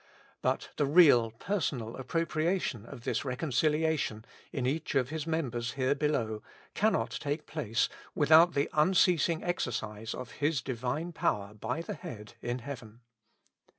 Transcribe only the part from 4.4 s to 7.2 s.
in each of His members here below cannot